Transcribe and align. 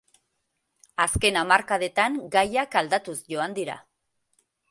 Azken 1.05 1.35
hamarkadetan 1.41 2.17
gaiak 2.37 2.79
aldatuz 2.83 3.17
joan 3.35 3.57
dira. 3.61 3.79